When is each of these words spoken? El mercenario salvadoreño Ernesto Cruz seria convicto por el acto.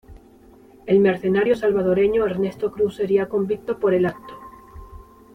El 0.87 0.97
mercenario 0.99 1.55
salvadoreño 1.55 2.25
Ernesto 2.25 2.71
Cruz 2.71 2.95
seria 2.95 3.29
convicto 3.29 3.77
por 3.77 3.93
el 3.93 4.07
acto. 4.07 4.33